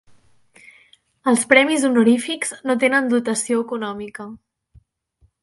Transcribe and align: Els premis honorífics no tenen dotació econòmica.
Els 1.31 1.43
premis 1.51 1.85
honorífics 1.89 2.55
no 2.71 2.77
tenen 2.85 3.13
dotació 3.13 3.61
econòmica. 3.67 4.27